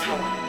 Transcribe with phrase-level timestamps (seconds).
[0.00, 0.39] 看过